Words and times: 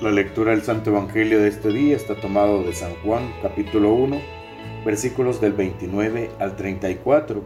La 0.00 0.10
lectura 0.10 0.52
del 0.52 0.62
Santo 0.62 0.88
Evangelio 0.88 1.40
de 1.40 1.48
este 1.48 1.68
día 1.68 1.94
está 1.94 2.14
tomado 2.14 2.62
de 2.62 2.72
San 2.72 2.94
Juan 3.04 3.34
capítulo 3.42 3.92
1 3.92 4.18
versículos 4.82 5.42
del 5.42 5.52
29 5.52 6.30
al 6.38 6.56
34. 6.56 7.44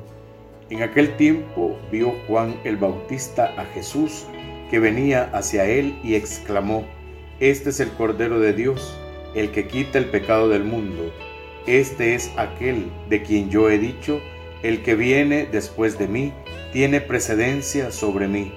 En 0.71 0.85
aquel 0.85 1.17
tiempo 1.17 1.77
vio 1.91 2.15
Juan 2.29 2.55
el 2.63 2.77
Bautista 2.77 3.53
a 3.59 3.65
Jesús 3.65 4.27
que 4.71 4.79
venía 4.79 5.25
hacia 5.33 5.65
él 5.65 5.99
y 6.05 6.15
exclamó, 6.15 6.87
Este 7.41 7.71
es 7.71 7.81
el 7.81 7.91
Cordero 7.91 8.39
de 8.39 8.53
Dios, 8.53 8.97
el 9.35 9.51
que 9.51 9.67
quita 9.67 9.99
el 9.99 10.05
pecado 10.05 10.49
del 10.49 10.63
mundo. 10.63 11.13
Este 11.67 12.15
es 12.15 12.31
aquel 12.37 12.89
de 13.09 13.23
quien 13.25 13.51
yo 13.51 13.69
he 13.69 13.79
dicho, 13.79 14.21
el 14.63 14.85
que 14.85 14.95
viene 14.95 15.49
después 15.51 15.99
de 15.99 16.07
mí 16.07 16.33
tiene 16.73 17.01
precedencia 17.01 17.91
sobre 17.91 18.29
mí, 18.29 18.53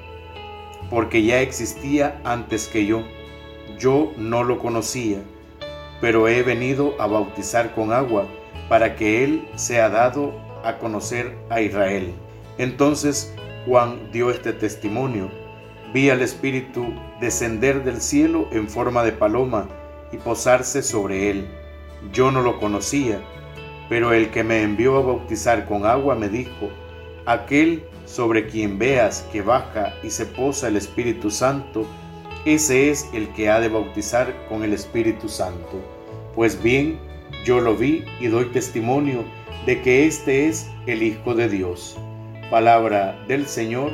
porque 0.91 1.23
ya 1.23 1.41
existía 1.41 2.21
antes 2.23 2.67
que 2.67 2.85
yo 2.85 3.03
yo 3.77 4.13
no 4.17 4.43
lo 4.43 4.59
conocía, 4.59 5.19
pero 6.01 6.27
he 6.27 6.43
venido 6.43 6.95
a 6.99 7.07
bautizar 7.07 7.73
con 7.73 7.91
agua 7.91 8.25
para 8.69 8.95
que 8.95 9.23
Él 9.23 9.47
sea 9.55 9.89
dado 9.89 10.33
a 10.63 10.77
conocer 10.77 11.37
a 11.49 11.61
Israel. 11.61 12.13
Entonces 12.57 13.33
Juan 13.65 14.11
dio 14.11 14.31
este 14.31 14.53
testimonio. 14.53 15.29
Vi 15.93 16.09
al 16.09 16.21
Espíritu 16.21 16.85
descender 17.19 17.83
del 17.83 18.01
cielo 18.01 18.47
en 18.51 18.69
forma 18.69 19.03
de 19.03 19.11
paloma 19.11 19.67
y 20.11 20.17
posarse 20.17 20.81
sobre 20.81 21.29
él. 21.29 21.47
Yo 22.11 22.31
no 22.31 22.41
lo 22.41 22.59
conocía, 22.59 23.21
pero 23.89 24.13
el 24.13 24.29
que 24.29 24.43
me 24.43 24.61
envió 24.61 24.97
a 24.97 25.01
bautizar 25.01 25.65
con 25.65 25.85
agua 25.85 26.15
me 26.15 26.29
dijo, 26.29 26.69
aquel 27.25 27.83
sobre 28.05 28.47
quien 28.47 28.79
veas 28.79 29.27
que 29.31 29.41
baja 29.41 29.93
y 30.03 30.09
se 30.09 30.25
posa 30.25 30.69
el 30.69 30.77
Espíritu 30.77 31.29
Santo, 31.29 31.85
ese 32.53 32.89
es 32.89 33.09
el 33.11 33.27
que 33.33 33.49
ha 33.49 33.59
de 33.59 33.67
bautizar 33.67 34.33
con 34.47 34.63
el 34.63 34.71
Espíritu 34.71 35.27
Santo. 35.27 35.81
Pues 36.33 36.63
bien, 36.63 36.97
yo 37.43 37.59
lo 37.59 37.75
vi 37.75 38.05
y 38.21 38.27
doy 38.27 38.45
testimonio 38.45 39.25
de 39.65 39.81
que 39.81 40.05
este 40.05 40.47
es 40.47 40.71
el 40.85 41.03
Hijo 41.03 41.35
de 41.35 41.49
Dios. 41.49 41.97
Palabra 42.49 43.21
del 43.27 43.47
Señor, 43.47 43.91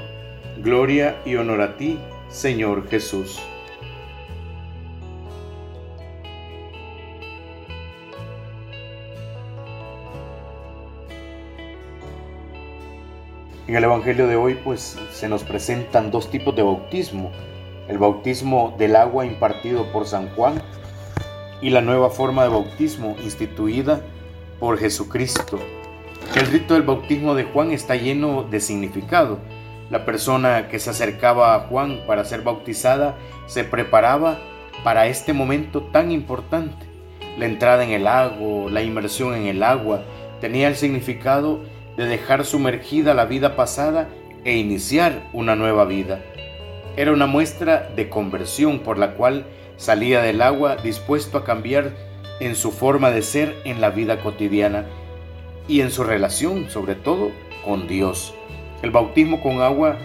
gloria 0.58 1.20
y 1.26 1.36
honor 1.36 1.62
a 1.62 1.78
ti, 1.78 1.98
Señor 2.30 2.88
Jesús. 2.90 3.42
En 13.68 13.76
el 13.76 13.84
Evangelio 13.84 14.28
de 14.28 14.36
hoy 14.36 14.60
pues 14.64 15.00
se 15.12 15.28
nos 15.28 15.44
presentan 15.44 16.12
dos 16.12 16.30
tipos 16.30 16.56
de 16.56 16.62
bautismo 16.62 17.32
el 17.88 17.98
bautismo 17.98 18.76
del 18.78 18.96
agua 18.96 19.26
impartido 19.26 19.92
por 19.92 20.06
San 20.06 20.30
Juan 20.36 20.62
y 21.62 21.70
la 21.70 21.82
nueva 21.82 22.10
forma 22.10 22.44
de 22.44 22.50
bautismo 22.50 23.16
instituida 23.24 24.02
por 24.60 24.78
Jesucristo. 24.78 25.60
El 26.36 26.48
rito 26.48 26.74
del 26.74 26.84
bautismo 26.84 27.36
de 27.36 27.44
Juan 27.44 27.72
está 27.72 27.96
lleno 27.96 28.44
de 28.44 28.60
significado. 28.60 29.40
La 29.90 30.06
persona 30.06 30.68
que 30.68 30.80
se 30.80 30.90
acercaba 30.90 31.56
a 31.56 31.60
Juan 31.68 32.02
para 32.08 32.26
ser 32.26 32.42
bautizada 32.42 33.18
se 33.46 33.64
preparaba 33.64 34.40
para 34.84 35.08
este 35.08 35.34
momento 35.34 35.84
tan 35.84 36.12
importante. 36.12 36.86
La 37.38 37.46
entrada 37.46 37.84
en 37.84 37.92
el 37.92 38.06
lago, 38.06 38.70
la 38.70 38.82
inmersión 38.82 39.36
en 39.36 39.48
el 39.48 39.64
agua, 39.64 40.04
tenía 40.42 40.68
el 40.68 40.76
significado 40.76 41.62
de 41.98 42.06
dejar 42.06 42.46
sumergida 42.46 43.14
la 43.14 43.26
vida 43.26 43.56
pasada 43.56 44.10
e 44.44 44.58
iniciar 44.58 45.30
una 45.34 45.56
nueva 45.56 45.86
vida. 45.86 46.22
Era 46.96 47.12
una 47.12 47.26
muestra 47.26 47.90
de 47.96 48.08
conversión 48.08 48.80
por 48.80 49.00
la 49.00 49.16
cual 49.16 49.46
salía 49.78 50.22
del 50.22 50.42
agua 50.42 50.76
dispuesto 50.76 51.40
a 51.40 51.44
cambiar 51.44 51.92
en 52.40 52.56
su 52.56 52.72
forma 52.72 53.10
de 53.10 53.24
ser 53.24 53.56
en 53.66 53.82
la 53.82 53.90
vida 53.90 54.22
cotidiana 54.22 54.86
y 55.68 55.82
en 55.82 55.90
su 55.90 56.04
relación, 56.04 56.70
sobre 56.70 56.94
todo, 56.94 57.32
con 57.66 57.88
Dios. 57.88 58.36
El 58.84 58.92
bautismo 58.92 59.42
con 59.42 59.62
agua 59.62 59.98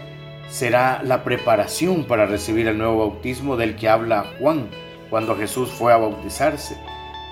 será 0.49 1.03
la 1.03 1.25
preparación 1.25 2.05
para 2.05 2.27
recibir 2.27 2.69
el 2.69 2.79
nuevo 2.79 2.99
bautismo 2.99 3.57
del 3.57 3.77
que 3.77 3.89
habla 3.89 4.25
Juan 4.39 4.69
cuando 5.11 5.37
Jesús 5.37 5.69
fue 5.71 5.93
a 5.93 5.99
bautizarse. 5.99 6.79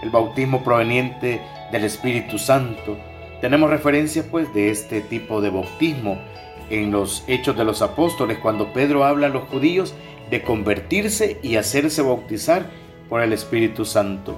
El 0.02 0.10
bautismo 0.10 0.62
proveniente 0.64 1.40
del 1.72 1.84
Espíritu 1.84 2.38
Santo. 2.38 2.98
Tenemos 3.40 3.70
referencia 3.70 4.24
pues 4.30 4.52
de 4.52 4.70
este 4.70 5.00
tipo 5.00 5.40
de 5.40 5.50
bautismo 5.50 6.18
en 6.70 6.90
los 6.90 7.24
Hechos 7.26 7.56
de 7.56 7.64
los 7.64 7.82
Apóstoles, 7.82 8.38
cuando 8.38 8.72
Pedro 8.72 9.04
habla 9.04 9.26
a 9.26 9.30
los 9.30 9.44
judíos 9.48 9.94
de 10.30 10.42
convertirse 10.42 11.38
y 11.42 11.56
hacerse 11.56 12.02
bautizar 12.02 12.66
por 13.08 13.22
el 13.22 13.32
Espíritu 13.32 13.84
Santo. 13.84 14.36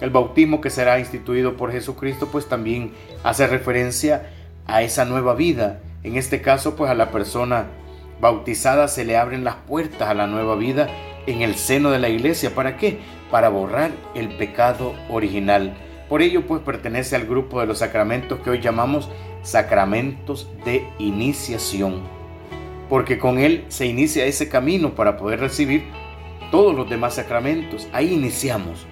El 0.00 0.10
bautismo 0.10 0.60
que 0.60 0.70
será 0.70 0.98
instituido 0.98 1.56
por 1.56 1.72
Jesucristo 1.72 2.28
pues 2.32 2.48
también 2.48 2.92
hace 3.22 3.46
referencia 3.46 4.30
a 4.66 4.82
esa 4.82 5.04
nueva 5.04 5.34
vida. 5.34 5.80
En 6.02 6.16
este 6.16 6.40
caso 6.40 6.74
pues 6.74 6.90
a 6.90 6.94
la 6.94 7.10
persona 7.10 7.66
bautizada 8.20 8.88
se 8.88 9.04
le 9.04 9.16
abren 9.16 9.44
las 9.44 9.56
puertas 9.56 10.08
a 10.08 10.14
la 10.14 10.26
nueva 10.26 10.56
vida 10.56 10.88
en 11.26 11.42
el 11.42 11.54
seno 11.56 11.90
de 11.90 11.98
la 11.98 12.08
iglesia. 12.08 12.54
¿Para 12.54 12.78
qué? 12.78 12.98
Para 13.30 13.50
borrar 13.50 13.90
el 14.14 14.36
pecado 14.36 14.94
original. 15.10 15.74
Por 16.10 16.22
ello 16.22 16.44
pues 16.44 16.60
pertenece 16.62 17.14
al 17.14 17.24
grupo 17.24 17.60
de 17.60 17.68
los 17.68 17.78
sacramentos 17.78 18.40
que 18.40 18.50
hoy 18.50 18.60
llamamos 18.60 19.08
sacramentos 19.42 20.50
de 20.64 20.84
iniciación, 20.98 22.02
porque 22.88 23.16
con 23.16 23.38
él 23.38 23.64
se 23.68 23.86
inicia 23.86 24.24
ese 24.24 24.48
camino 24.48 24.96
para 24.96 25.16
poder 25.16 25.38
recibir 25.38 25.84
todos 26.50 26.74
los 26.74 26.90
demás 26.90 27.14
sacramentos. 27.14 27.86
Ahí 27.92 28.12
iniciamos 28.12 28.86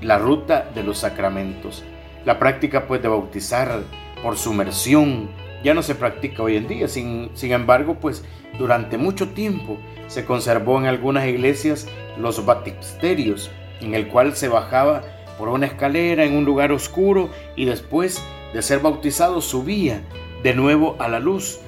la 0.00 0.18
ruta 0.18 0.70
de 0.72 0.84
los 0.84 0.98
sacramentos. 0.98 1.82
La 2.24 2.38
práctica 2.38 2.86
pues 2.86 3.02
de 3.02 3.08
bautizar 3.08 3.80
por 4.22 4.38
sumersión 4.38 5.30
ya 5.64 5.74
no 5.74 5.82
se 5.82 5.96
practica 5.96 6.44
hoy 6.44 6.58
en 6.58 6.68
día, 6.68 6.86
sin, 6.86 7.32
sin 7.34 7.50
embargo 7.50 7.96
pues 8.00 8.24
durante 8.56 8.98
mucho 8.98 9.30
tiempo 9.30 9.78
se 10.06 10.24
conservó 10.24 10.78
en 10.78 10.86
algunas 10.86 11.26
iglesias 11.26 11.88
los 12.16 12.46
baptisterios, 12.46 13.50
en 13.80 13.96
el 13.96 14.06
cual 14.06 14.36
se 14.36 14.46
bajaba 14.46 15.02
por 15.38 15.48
una 15.48 15.66
escalera 15.66 16.24
en 16.24 16.36
un 16.36 16.44
lugar 16.44 16.72
oscuro 16.72 17.30
y 17.56 17.64
después 17.64 18.22
de 18.52 18.62
ser 18.62 18.80
bautizado 18.80 19.40
subía 19.40 20.02
de 20.42 20.54
nuevo 20.54 20.96
a 20.98 21.08
la 21.08 21.20
luz. 21.20 21.60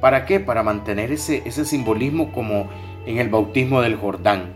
¿Para 0.00 0.24
qué? 0.24 0.40
Para 0.40 0.62
mantener 0.62 1.12
ese, 1.12 1.42
ese 1.44 1.64
simbolismo 1.64 2.32
como 2.32 2.68
en 3.06 3.18
el 3.18 3.28
bautismo 3.28 3.82
del 3.82 3.96
Jordán. 3.96 4.54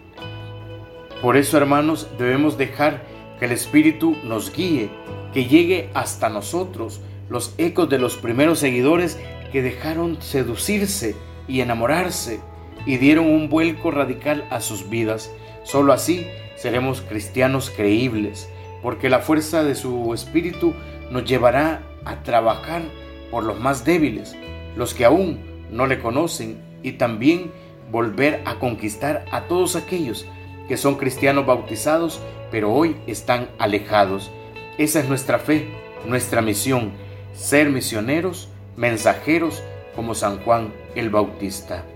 Por 1.20 1.36
eso, 1.36 1.56
hermanos, 1.56 2.08
debemos 2.18 2.58
dejar 2.58 3.02
que 3.38 3.46
el 3.46 3.52
Espíritu 3.52 4.16
nos 4.24 4.54
guíe, 4.54 4.90
que 5.32 5.46
llegue 5.46 5.90
hasta 5.94 6.28
nosotros 6.28 7.00
los 7.28 7.54
ecos 7.58 7.88
de 7.88 7.98
los 7.98 8.16
primeros 8.16 8.58
seguidores 8.58 9.18
que 9.50 9.62
dejaron 9.62 10.20
seducirse 10.20 11.16
y 11.48 11.60
enamorarse 11.60 12.40
y 12.86 12.98
dieron 12.98 13.26
un 13.26 13.48
vuelco 13.48 13.90
radical 13.90 14.46
a 14.50 14.60
sus 14.60 14.88
vidas. 14.88 15.30
Solo 15.64 15.92
así 15.92 16.26
seremos 16.56 17.00
cristianos 17.00 17.70
creíbles, 17.70 18.48
porque 18.84 19.08
la 19.08 19.20
fuerza 19.20 19.64
de 19.64 19.74
su 19.74 20.12
Espíritu 20.12 20.74
nos 21.10 21.24
llevará 21.24 21.80
a 22.04 22.22
trabajar 22.22 22.82
por 23.30 23.42
los 23.42 23.58
más 23.58 23.86
débiles, 23.86 24.36
los 24.76 24.92
que 24.92 25.06
aún 25.06 25.40
no 25.70 25.86
le 25.86 25.98
conocen, 25.98 26.62
y 26.82 26.92
también 26.92 27.50
volver 27.90 28.42
a 28.44 28.58
conquistar 28.58 29.24
a 29.32 29.44
todos 29.48 29.74
aquellos 29.74 30.26
que 30.68 30.76
son 30.76 30.96
cristianos 30.96 31.46
bautizados, 31.46 32.20
pero 32.50 32.74
hoy 32.74 32.94
están 33.06 33.48
alejados. 33.58 34.30
Esa 34.76 35.00
es 35.00 35.08
nuestra 35.08 35.38
fe, 35.38 35.66
nuestra 36.06 36.42
misión, 36.42 36.92
ser 37.32 37.70
misioneros, 37.70 38.50
mensajeros 38.76 39.62
como 39.96 40.14
San 40.14 40.40
Juan 40.40 40.74
el 40.94 41.08
Bautista. 41.08 41.86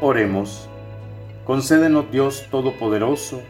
Oremos. 0.00 0.68
Concédenos 1.44 2.10
Dios 2.12 2.46
Todopoderoso, 2.50 3.42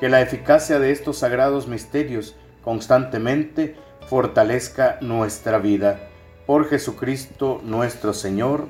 que 0.00 0.08
la 0.08 0.20
eficacia 0.20 0.78
de 0.78 0.92
estos 0.92 1.18
sagrados 1.18 1.66
misterios 1.66 2.36
constantemente 2.62 3.74
fortalezca 4.08 4.98
nuestra 5.00 5.58
vida. 5.58 6.10
Por 6.46 6.68
Jesucristo 6.68 7.60
nuestro 7.64 8.12
Señor. 8.12 8.68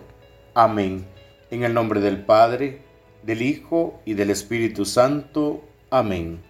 Amén. 0.54 1.06
En 1.50 1.64
el 1.64 1.74
nombre 1.74 2.00
del 2.00 2.24
Padre, 2.24 2.82
del 3.22 3.42
Hijo 3.42 4.00
y 4.04 4.14
del 4.14 4.30
Espíritu 4.30 4.84
Santo. 4.84 5.64
Amén. 5.90 6.47